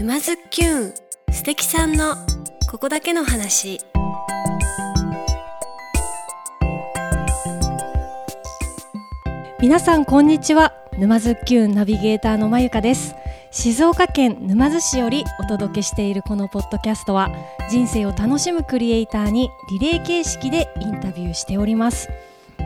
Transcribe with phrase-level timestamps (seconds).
[0.00, 0.94] 沼津きゅん
[1.30, 2.14] 素敵さんの
[2.70, 3.82] ここだけの話。
[9.60, 13.14] 皆さんこんにちは沼津きゅんナビゲーターのまゆかです。
[13.50, 17.30] 静岡県沼津市よりお届けしているこのポッドキャストは
[17.68, 22.08] 人生を楽しむクリエイターにリレー形式でインタビューしております。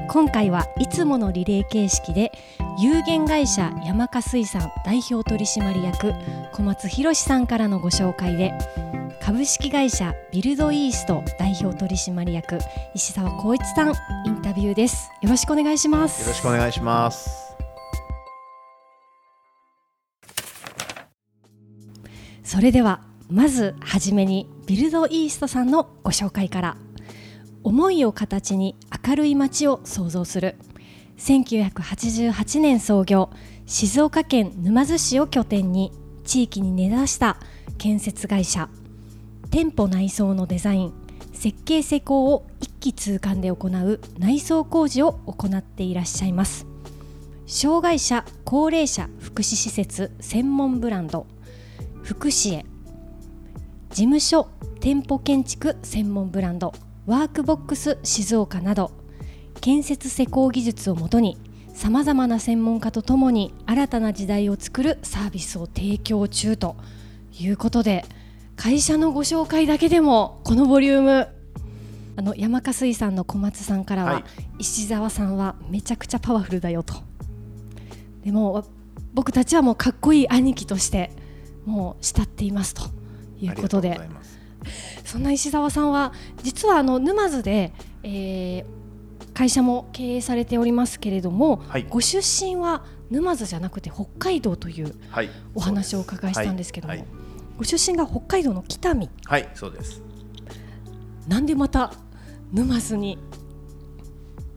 [0.09, 2.33] 今回はいつものリレー形式で
[2.79, 6.13] 有限会社山香水産代表取締役
[6.53, 8.53] 小松博さんからのご紹介で
[9.21, 12.59] 株式会社ビルドイースト代表取締役
[12.95, 13.95] 石澤光一さん
[14.27, 15.11] インタビューです。
[15.23, 16.23] よろしくお願いします。
[16.23, 17.57] よろしくお願いします。
[22.43, 23.01] それでは
[23.31, 26.77] まずはじめにビルドイーストさんのご紹介から
[27.65, 30.57] 思いを形に明るい街を創造する。
[31.19, 33.31] 1988年創業
[33.67, 35.91] 静岡県沼津市を拠点に
[36.25, 37.39] 地域に根ざした
[37.79, 38.69] 建設会社。
[39.51, 40.93] 店舗内装のデザイン
[41.33, 46.67] 設計施工を一気通貫で行う内装工事を行っていらっしゃいます。
[47.47, 51.27] 障害者高齢者福祉施設専門ブランド。
[52.03, 52.67] 福祉へ。
[53.91, 54.49] 事務所
[54.81, 56.75] 店舗建築専門ブランド。
[57.07, 58.91] ワークボックス静岡など
[59.61, 61.37] 建設施工技術をもとに
[61.75, 66.77] さまざまな専門家とともに新たな時代を作るサービスを提供中と
[67.39, 68.05] いうことで
[68.57, 71.29] 会社のご紹介だけでもこのボリューム。
[72.17, 74.25] あの山香水産の小松さんからは、はい、
[74.61, 76.95] 石澤さんはめちゃくちゃパワフルだよと。
[78.23, 78.65] でも
[79.15, 81.11] 僕たちはもうかっこいい兄貴として
[81.67, 82.83] もう慕っていますと
[83.41, 84.01] いうことで
[85.05, 86.13] そんな石澤さんは
[86.43, 94.95] 実はあの沼津で、えー、会社も経営されておりますけれども、はい、ご出身は沼津じゃなくて北海道という
[95.55, 96.99] お話をお伺いしたんですけども、はい。
[96.99, 97.09] はい、
[97.59, 99.11] ご出身が北海道の北見。
[99.25, 100.03] はいそうです。
[101.29, 101.93] なんでまた
[102.53, 103.19] 沼津に？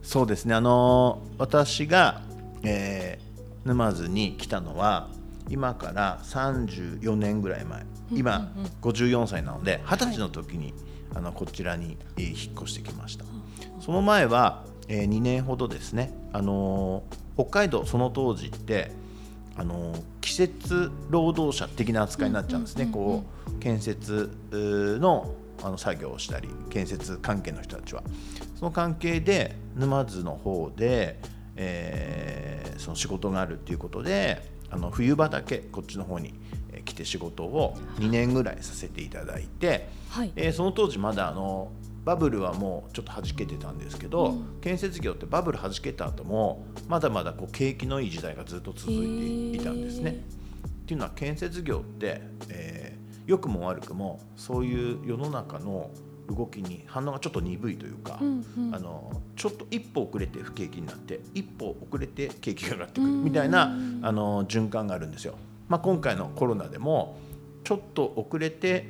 [0.02, 0.54] そうですね。
[0.54, 2.22] あの私が、
[2.62, 5.08] えー、沼津に来たのは
[5.48, 8.50] 今から34年ぐらい前今
[8.82, 10.74] 54歳なので二十歳の時に、
[11.14, 13.24] あのこちらに引っ越してきました。
[13.80, 18.90] その前は、えー、2年ほどですね、あのー、北海道その当時って
[19.56, 28.02] あの季節労働者的な扱いになっちゃうんですね、こう建設のあの作業をしたり建設関係の人たちは。
[28.54, 31.20] その関係で沼津の方で、
[31.56, 36.34] えー、その仕事があるっていうことであの冬場だけこっちの方に
[36.84, 41.70] 来て仕事を2年ぐらいさせていただいて、はい、えー、その当時まだあの
[42.04, 50.24] バブルはもうちょっと弾けてたんですけど、うん、建設業ってバブル弾けた後もまだまだこう景気のいい時代がずっと続いていたんですね。
[50.62, 55.90] っていうのは建設業って、えー、良くも悪くもそういう世の中の
[56.28, 63.62] 動きに反応がちょっと鈍いというか、うんうん、あのちょっと一歩遅れて不景気になって一歩遅れて景気が上がってくるみたいな
[64.02, 65.34] あの循環があるんですよ。
[65.68, 67.18] まあ、今回のコロナでも
[67.64, 68.86] ちょっと遅れて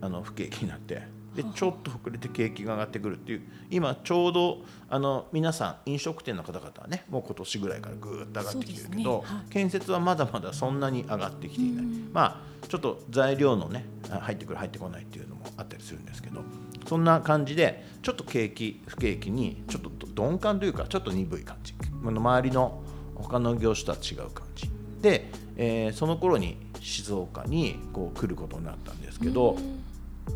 [0.00, 1.02] あの不景気になって
[1.34, 4.58] でちょっと遅れて景気が上がってくるっていう今ちょうど
[4.90, 9.36] あの皆さん飲食店の方々はねもう今年ぐらいからぐーっと上がってきてるけど、ね。
[9.36, 16.42] はい、建設はまだまだそんなに上がってきていない、まあちょっと材料のね入ってくる入ってこないっていうのもあったりするんですけど
[16.88, 21.74] そんな感じでちょっと景気不景気にちょっと鈍感というかちょっと鈍い感じ。
[22.02, 22.82] 周りの
[23.14, 24.70] 他の業種とは違う感じ。
[25.02, 29.56] で、えー、その頃に静岡にこう来ることになったんですけど、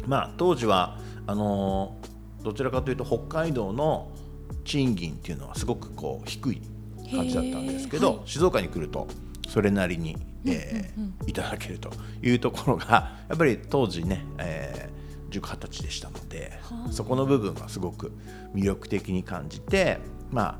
[0.06, 4.10] まあ、当時はあのー、どちらかというと北海道の
[4.64, 6.62] 賃金っていうのはすごくこう低い
[7.10, 9.08] 感じだったんですけど、はい、静岡に来ると
[9.48, 11.90] それなりに、えー、いただけると
[12.22, 14.92] いうところがやっぱり当時ね、えー、
[15.32, 16.52] 19、20歳でしたので、
[16.90, 18.12] そこの部分はすごく
[18.54, 19.98] 魅力的に感じて、
[20.30, 20.58] まあ、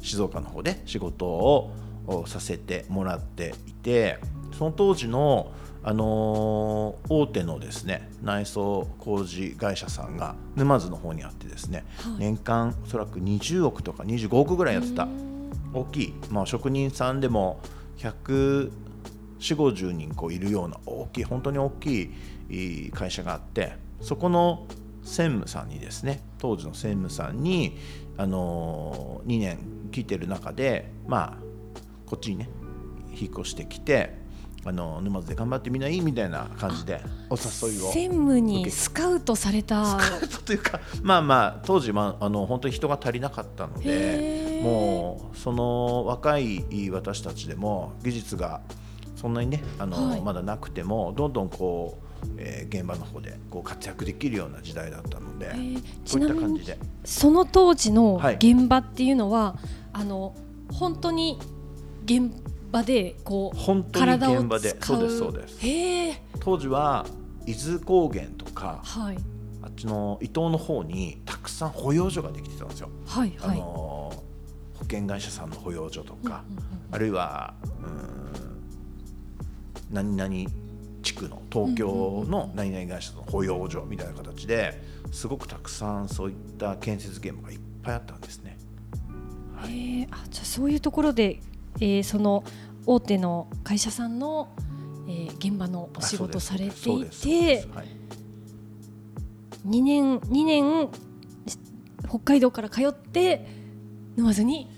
[0.00, 1.72] 静岡の方で仕事を
[2.06, 4.18] をさせてもらっていて
[4.56, 5.52] その当時の、
[5.82, 15.08] あのー、大手のですね内装工事会社さんが沼津の方にあってですね、はい、年間おそらく20億とか25億ぐらいやってた。
[15.74, 17.58] 大きい、まあ、職人さんでも
[17.96, 18.70] 140、
[19.38, 22.12] 50人こういるような大きい本当に大き
[22.50, 23.72] い会社があって
[24.02, 24.66] そこの
[25.02, 27.78] 専務さんにですね当時の専務さんに、
[28.16, 29.58] あのー、2年
[29.90, 31.42] 来てる中でまあ
[32.06, 32.48] こっちにね
[33.12, 34.20] 引っ越してきて
[34.64, 37.00] あの沼津で頑張ってみないみたいな感じで
[37.30, 39.98] お誘いを専務にスカウトされた。
[39.98, 48.60] スカウトというかまあまあ当時、まあ、あの本当に人が足りなかったのでもうその若い私たちでも技術が
[49.16, 50.20] そんなにねあの、はい。
[50.20, 56.62] まだなくてもどんどんこう、えー現場の方でこう活躍できるような時代だったので、えーちなみに
[57.04, 59.56] その当時のはい現場っていうのは、
[59.92, 60.34] あの
[60.72, 61.38] 本当に
[62.04, 62.32] 現
[62.70, 65.58] 場でこう本当に体を現場でそうですそうです。
[66.40, 67.06] 当時は
[67.46, 69.18] 伊豆高原とかはい。
[69.64, 74.16] あっちの伊東の方にたくさん保養所ができてたんですよ、あはいはい、のー
[74.78, 76.88] 保険会社さんの保養所とか、うんうんうん。
[76.90, 78.02] あるいはうーん
[79.92, 80.34] 何々
[81.02, 88.58] 地区の東京の何々会社の保養所みたいな形ですごくたくさんそういった建設現場がいっぱいあったんですね。
[89.56, 89.72] はい。
[89.72, 91.40] へえあじゃあそういうところで、
[91.80, 92.44] えーその
[92.84, 94.48] 大手の会社さんの、
[95.06, 97.28] えー現場のお仕事をされていてす。
[97.28, 97.86] はい。
[99.66, 100.88] 2年2年
[101.46, 101.58] し
[102.08, 103.46] 北海道から通って
[104.16, 104.70] 沼津に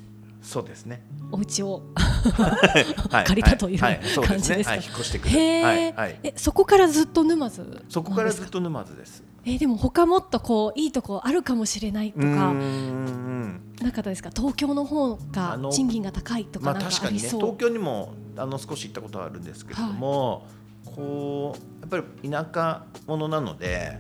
[0.45, 1.03] そうですね。
[1.33, 1.83] お家を。
[1.97, 3.25] はい。
[3.25, 4.57] 借りたという感じですか。
[4.57, 4.63] ね。
[4.65, 5.31] はい、引っ越してくる。
[5.31, 7.85] へえ、そこからずっと沼津？
[7.89, 9.25] そこからずっとと沼津です。
[9.47, 12.27] えーでも他もっとこういいとこあるかもしれないとか。
[12.27, 13.61] ん。
[13.81, 14.31] なかったですか？
[14.37, 20.47] 東京の方あがの賃金が高いとまあかなん確かありそう、東京にもあの少し行ったことはあるんですけれども、
[20.85, 23.99] こうやっぱり田舎者なので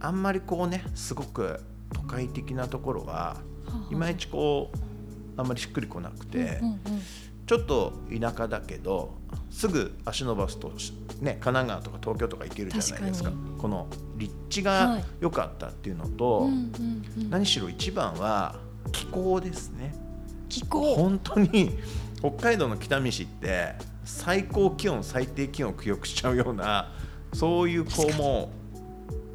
[0.00, 1.60] あんまりこうねすごく
[1.92, 3.36] 都会的なところはは
[3.66, 3.88] あ。
[3.90, 4.78] いまいちこう
[5.38, 6.80] あんまりしっくりこなくて、うんうんうん。
[7.46, 9.16] ちょっと田舎だけど
[9.50, 10.68] すぐ足伸ばすと、
[11.20, 13.30] ね、神奈川とか東京とか行けるじゃないですか。
[13.30, 13.86] 確この
[14.16, 15.04] 立地がはい。
[15.20, 17.30] 良かったっていうのと、うんうんうん。
[17.30, 18.56] 何しろ一番は
[18.92, 19.94] 気候ですね。
[20.48, 20.96] 気候。
[20.96, 21.78] 本当に
[22.20, 26.92] 北海道の北見市って最高気温最低気温を記憶しちゃうような
[27.32, 28.50] そういうこうも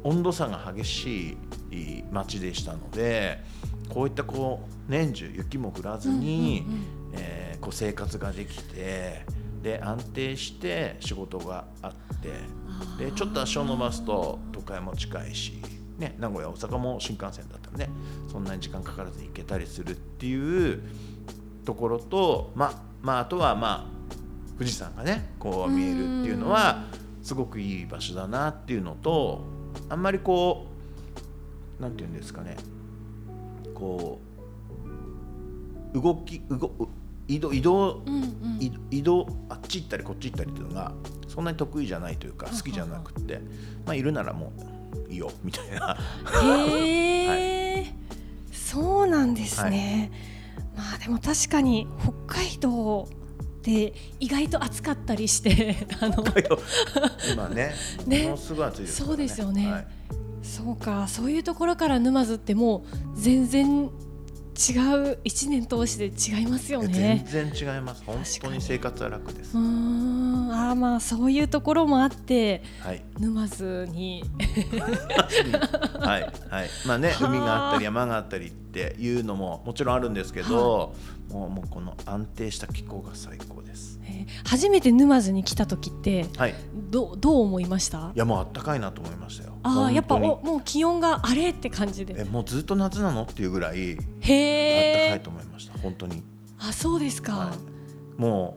[0.04, 1.38] う温度差が激し
[1.70, 3.42] い町でしたので
[3.88, 6.66] こういったこう年中雪も降らずに、
[7.12, 9.24] えーこう生活ができて
[9.62, 12.28] で安定して仕事があって
[13.02, 15.54] でちょっと足を伸ばすと都会も近いし、
[15.98, 17.88] ね、名古屋大阪も新幹線だったらね
[18.30, 20.82] そんなに時間かからずに行けたりするっていう
[21.64, 26.84] ところと、まあまあ、あとは、まあ、富士山がねこう見えるっていうのは
[27.22, 29.40] すごくいい場所だなっていうのと
[29.88, 30.66] あんまりこ
[31.78, 32.58] うなんていうんですかね
[33.74, 34.20] こ
[35.94, 36.88] う動き動
[37.26, 38.58] 移動移動うんうん。
[38.60, 40.92] 移移動あっち行ったりこっち行ったりっていうのが
[41.28, 43.40] そんなに得意じゃないというか好きじゃなくって。
[43.86, 44.52] まあいるならも
[45.08, 45.96] ういいよみたいな。
[46.42, 47.94] へえ、
[48.52, 50.10] そうなんですね、
[50.76, 51.86] まあでも確かに
[52.26, 53.08] 北海道
[53.58, 56.24] って意外と暑かったりしてあの
[57.32, 57.74] 今ね
[58.06, 58.22] ね。
[58.24, 59.16] ものすごい暑いですからね。
[59.16, 59.72] そうですよね。
[59.72, 59.86] はい
[60.44, 62.84] そうかそういうところから沼津っても
[63.16, 63.90] う全然
[64.54, 64.78] 違
[65.10, 67.24] う一年通して違いますよね。
[67.28, 68.04] 全然違います。
[68.06, 69.58] 本当に生活は楽です。
[69.58, 70.52] うーん。
[70.52, 73.02] あーまあそういうところもあってはい。
[73.18, 74.22] 沼津に。
[75.98, 76.68] はいはい。
[76.86, 80.94] まあねはあ海があったり山があったりっていうのももちろんあるんですけど、
[81.34, 83.98] もうもうこの安定した気候が最高です。
[84.04, 86.54] えー初めて沼津に来た時ってはい。
[86.90, 88.12] どうどう思いました？
[88.14, 89.54] いやもうあったかいなと思いましたよ。
[89.64, 92.14] ああやっぱおもう気温があれって感じで。
[92.18, 93.24] えもうずっと夏なの？
[93.24, 94.00] っていうぐらいあった
[95.10, 95.76] かいと思いました。
[95.78, 96.22] 本当に。
[96.60, 98.54] あそうですか、はい、も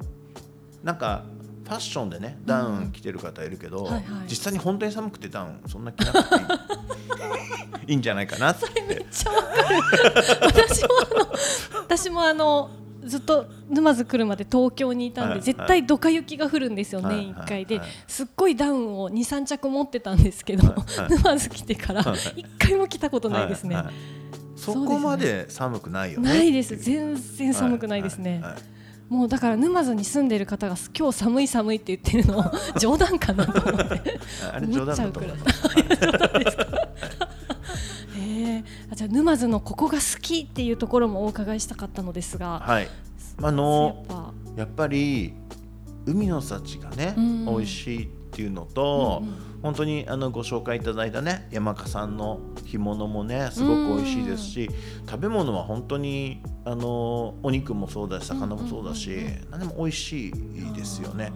[0.84, 1.24] うなんか
[1.64, 4.04] ファッションでねダウン着てる方いるけど、はいはい。
[4.30, 6.42] 実際に本当に寒くてダウンそんな着なくていい。
[7.92, 8.66] いいんじゃないかなって。
[8.88, 9.82] めっちゃわかる。
[10.42, 11.28] 私もあの
[11.98, 12.70] 私もあの
[13.04, 17.66] ずっと沼津来るまで東京にいたんで、はい絶対ドカ雪が降るんですよ、はい年1回。
[17.66, 17.88] で、はい。
[18.08, 20.76] すっごいダウンを23着持ってたんですけど、
[21.10, 22.16] 沼津来てからはい。
[22.16, 23.78] 1回も来たことないですね、
[24.56, 26.30] そこまで寒くないよね。
[26.30, 26.76] ないです。
[26.76, 28.44] 全然寒くないですね、
[29.10, 34.20] もうだから沼津に住んでる方が今日寒い寒いって言ってるの冗談かなと思って。
[34.54, 35.32] あれ冗談だと思い
[38.38, 42.90] えあじゃあ沼津のここが好きっていうところもお伺いしたかったのですが、はい。
[43.42, 45.34] あやのやっぱり
[46.06, 47.46] 海の幸がね、うん。
[47.46, 49.36] 美味しいっていうのと、うんうん。
[49.62, 54.70] 本当にあのご紹介いただいたね山家さんの干物もねすごく美味しいですし、
[55.10, 59.48] 食べ物は本当にあのお肉もそうだし魚もそうだし、うんうんうん。
[59.52, 61.32] 何でも美味しいですよね。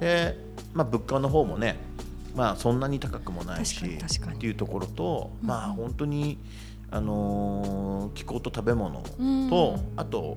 [0.00, 0.36] で、
[0.72, 1.76] まあ、物価の方もね、
[2.34, 5.48] まあ、そんなに高くもないしっていうところと、うん。
[5.48, 6.38] まあ本当に
[6.90, 9.50] あのー気候と食べ物と、うん。
[9.96, 10.36] あと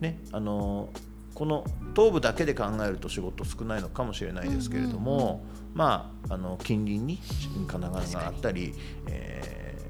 [0.00, 1.00] ねあのー
[1.34, 1.64] この
[1.94, 7.20] 東部だけで考えると仕事少ないのかもしれないですけれども、まああの近隣に
[7.68, 8.74] 神奈川があったり、
[9.06, 9.87] えー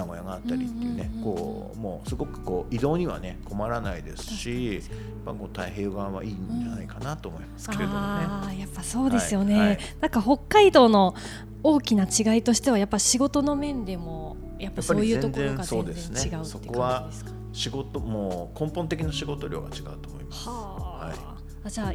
[0.00, 4.82] 名古屋があったりっていうね、こうもうすごくこう移動にはね困らないですしやっ
[5.26, 8.00] ぱこう太平洋側はいいんじゃないかなと思いますけれどもね。
[8.00, 9.78] ああやっぱそうですよね、はいはい。
[10.00, 11.14] なんか北海道の
[11.62, 20.48] 大きな違いとしてはやっぱ仕事の面でもやっぱそういうところが全然違うって感じそこはですか仕事もう根本的な仕事量が違うと思います。
[20.48, 21.16] はあ、はい。
[21.64, 21.92] あじゃ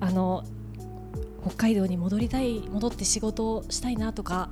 [0.00, 0.44] ああの
[1.46, 4.50] 北海道に戻りたい戻って仕事をしたいなとか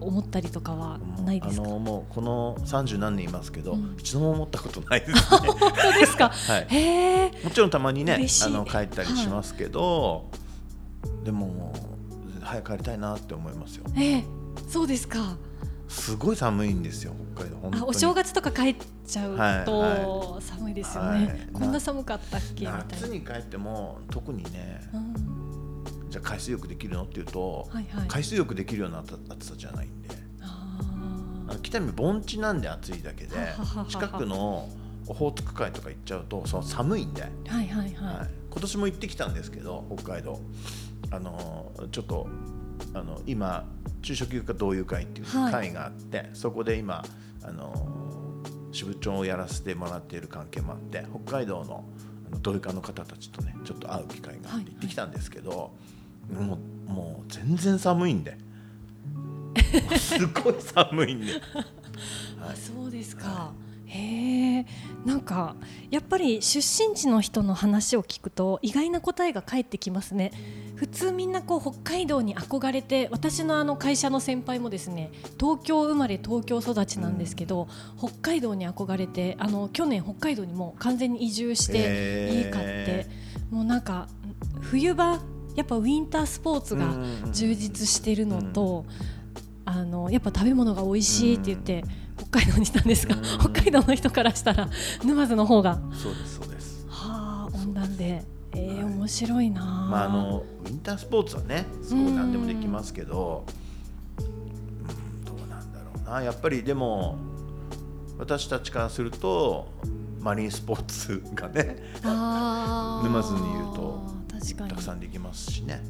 [0.00, 1.62] 思ったりとかはないですか？
[1.64, 3.96] あのもうこの三十何年いますけど、うん。
[3.98, 5.18] 一度も思ったことないですね。
[5.58, 6.28] 本当ですか？
[6.48, 6.66] はい。
[6.68, 7.32] へえ。
[7.44, 10.30] もちろんたまにねあの帰ったりしますけど、
[11.24, 11.74] でもも
[12.40, 13.84] う早く帰りたいなって思いますよ。
[13.96, 14.24] ええ
[14.68, 15.36] そうですか。
[15.88, 17.82] すごい寒いんですよ北海道本当に。
[17.84, 18.76] あお正月とか帰っ
[19.06, 21.48] ちゃうはいと寒いですよね、はい。
[21.52, 22.66] こんな寒かったっけ？
[22.66, 22.84] みたいな。
[22.90, 25.14] 夏に帰っても特にねうん
[26.16, 27.02] じゃあ海水浴できるの？
[27.02, 28.08] っていうと、はいはい。
[28.08, 30.08] 海水浴できるような暑さじゃないんで。
[31.62, 33.86] 北見盆地なんで暑いだけではははは。
[33.86, 34.68] 近くの
[35.08, 37.86] オホーツク海とか行っちゃうとその寒いんで、はいーはいはい。
[37.86, 40.40] はい、今年も行ってきたんですけど北海道。
[41.10, 42.28] あのちょっと
[42.94, 43.66] あの今
[44.00, 45.52] 中小休暇同友会っていうはい。
[45.52, 47.04] 会があって、そこで今
[47.42, 47.74] あの
[48.72, 51.84] 支部長をやらせてもらっている関係もあって北海道の
[52.40, 55.74] 同友会の方たちとねちょっと会う機会があはいって行ってきたんですけど、
[56.32, 58.36] もうもう全然寒いんで。
[59.98, 61.32] すごい寒いんで。
[61.32, 61.42] はい。
[62.52, 63.52] あそうですか、は
[63.86, 64.66] へえ
[65.04, 65.56] なんか
[65.90, 70.32] やっぱり出身地の人の話を聞くと意外な答えが返ってきますね。
[70.74, 83.06] 普通みんなこう北海道に憧れて私のあの会社の先輩もですね東京生まれ東京育ちなんですけど、北海道に憧れてあの去年北海道にもう完全に移住して家買って、
[83.50, 84.08] もうなんか
[84.60, 85.18] 冬場
[85.56, 86.94] やっぱウィンタースポーツが
[87.32, 88.84] 充実してるのと、
[89.64, 91.84] あのやっぱ食べ物が美味しいって言って、
[92.16, 93.22] 北海道にしたんですが、うん。
[93.52, 94.68] 北海道の人からしたら
[95.04, 95.80] 沼津の方が。
[95.92, 96.86] そうですそうです。
[96.88, 98.84] はあ温暖で、えーはい。
[98.84, 103.44] 面白いなあ、まああのウィンタースポーツはねすごい何でもできますけど、
[104.18, 106.22] うん、どうなんだろうな。
[106.22, 107.18] やっぱりでも
[108.18, 109.68] 私たちからすると
[110.20, 114.00] マリンスポーツがね沼津にいると
[114.40, 114.70] 確かに。
[114.70, 115.82] たくさんできますしね。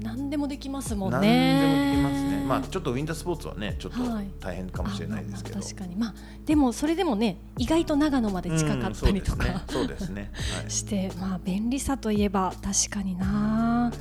[0.00, 2.44] 何でもできますもん何ねでもできますね。
[2.46, 4.30] まあちょっとウィンタースポーツはねちょっとはい。
[4.40, 5.96] 大変かもしれないですけど、あまあまあ確かに。
[5.96, 6.14] まあ
[6.46, 10.30] でもそれでもね意外と長野まで近かったりとか、うんそうですね。
[10.32, 10.70] そうですね、はい。
[10.70, 13.92] してまあ便利さといえば確かにな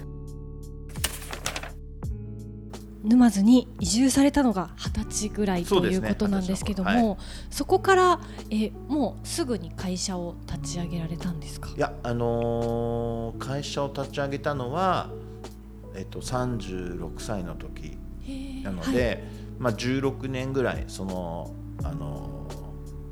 [3.08, 7.18] 沼津に移住されたのが二十歳ぐらいということなんですけども二十歳の頃
[7.50, 11.70] そこからえもうすぐに会社を立ち上げられたんですか？
[11.76, 15.10] いやあのー会社を立ち上げたのは
[15.96, 17.98] えっと36歳の時
[18.64, 19.24] なので、
[19.60, 21.52] まあ、16年ぐらいその、
[21.84, 22.30] あの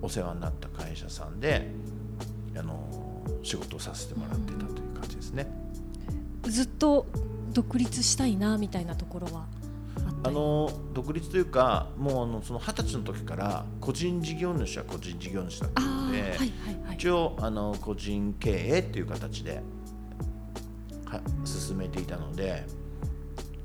[0.01, 1.71] お世話になった会社さんで、
[2.57, 5.47] あの仕事をさせてもらってたという感じですね。
[6.43, 7.05] ずっと
[7.53, 9.45] 独立したいなみたいなところは？
[10.25, 16.47] あの独立というかもうあのその二十歳の時から個人事業主は個人事業主だったあので、ーはいはい
[16.87, 16.95] はい。
[16.95, 19.61] 一応あの個人経営っていう形で
[21.05, 22.65] は進めていたので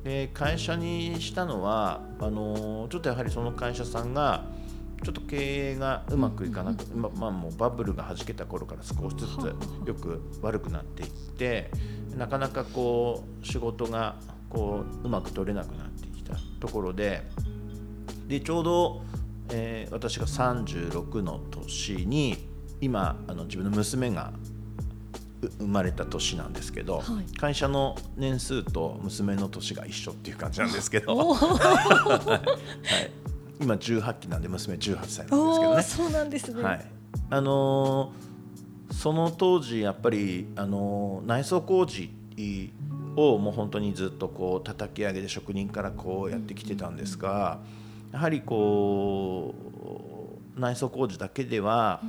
[0.04, 4.44] で会社にしたのはあのちょっとやはりその会社さんが
[5.02, 11.70] ちょっと経営がうまくいかなく、ままあ、もうバブルがはじけた頃から少しずつよく悪くなっていって
[12.16, 14.16] なかなかこう仕事が
[14.50, 15.89] こううまく取れなくなって
[16.60, 17.22] ところで
[18.28, 19.02] でちょうど、
[19.50, 22.46] えー私が36の年に
[22.80, 24.32] 今あの自分の娘が
[25.42, 27.36] う生まれた年なんですけど、はい。
[27.36, 32.36] 会社の年数と娘の年が一緒っていう感じなんですけど、おは
[33.60, 35.82] い、今18期なんで娘18歳なんですけどね。
[35.82, 36.86] そうなんですね、はい。
[37.30, 38.30] あのー
[38.92, 42.10] その当時やっぱり、あのー内装工事
[43.16, 47.58] をもう本当にずっとこう叩き上げで職人からこうやってきてたんですが
[48.12, 49.54] やはりこ
[50.56, 52.02] う内装工事だけでは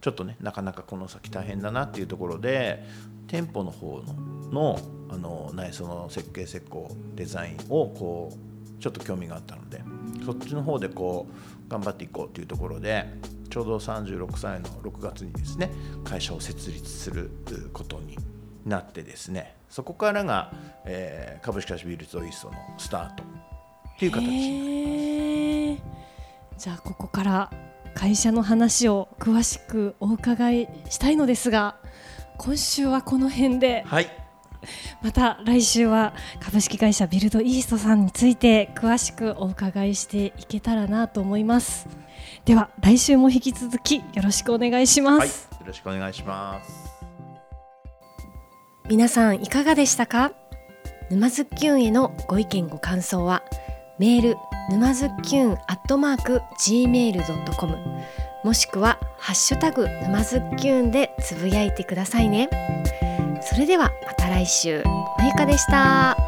[0.00, 2.84] ちょっとねなかなかこの先大変だなっていうところで
[3.26, 4.02] 店舗の方
[4.50, 4.78] の
[5.10, 9.82] あの内装の設計施工デザインをこうちょっと興味があったので
[10.24, 11.26] そっちの方でこ
[11.66, 13.06] う頑張っていこうというところで
[13.48, 15.70] ちょうど36歳の6月にですね
[16.04, 17.30] 会社を設立する
[17.72, 18.18] ことに
[18.68, 20.52] なってですねそこからが、
[20.84, 25.80] えー株式会社ビルズ・オイーストのスタートっていう形にへー。
[26.56, 27.50] じゃあここから
[27.94, 31.76] 会社の話を詳しくお伺いしたいのですが
[32.38, 33.84] 今週はこの辺で。
[33.86, 34.10] はい。
[35.02, 41.86] また来週は株式会社ビルドイーストさんについて詳しくお伺いしていけたらなと思います。
[42.44, 46.97] では来週も引き続きよろしくお願いします、はい、よろしくお願いします
[48.88, 50.32] 皆さんいかがでしたか？
[51.10, 53.42] 沼津きゅんへのご意見ご感想は
[53.98, 54.36] メール
[54.70, 57.76] 沼津きゅんアットマーク gmail.com
[58.44, 62.48] もしくはハッシュタグ沼津きゅんでつぶやいてくださいね。
[63.42, 64.82] それではまた来週。
[65.18, 66.27] まゆかでした。